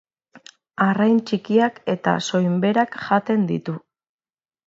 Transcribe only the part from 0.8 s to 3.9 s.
Arrain txikiak eta soinberak jaten ditu.